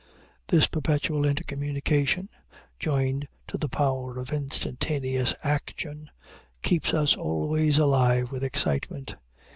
This 0.47 0.65
perpetual 0.65 1.25
intercommunication, 1.27 2.29
joined 2.79 3.27
to 3.47 3.55
the 3.59 3.69
power 3.69 4.17
of 4.17 4.33
instantaneous 4.33 5.35
action, 5.43 6.09
keeps 6.63 6.91
us 6.91 7.15
always 7.15 7.77
alive 7.77 8.31
with 8.31 8.43
excitement. 8.43 9.15